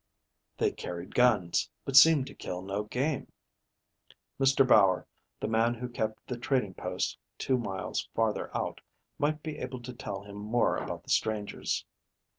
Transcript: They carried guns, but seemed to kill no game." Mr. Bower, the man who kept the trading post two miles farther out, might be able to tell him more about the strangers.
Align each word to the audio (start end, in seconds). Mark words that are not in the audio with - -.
They 0.57 0.71
carried 0.71 1.13
guns, 1.13 1.69
but 1.85 1.95
seemed 1.95 2.25
to 2.25 2.33
kill 2.33 2.63
no 2.63 2.85
game." 2.85 3.31
Mr. 4.39 4.67
Bower, 4.67 5.05
the 5.39 5.47
man 5.47 5.75
who 5.75 5.87
kept 5.87 6.25
the 6.25 6.39
trading 6.39 6.73
post 6.73 7.19
two 7.37 7.59
miles 7.59 8.09
farther 8.15 8.49
out, 8.57 8.81
might 9.19 9.43
be 9.43 9.59
able 9.59 9.83
to 9.83 9.93
tell 9.93 10.23
him 10.23 10.37
more 10.37 10.75
about 10.75 11.03
the 11.03 11.11
strangers. 11.11 11.85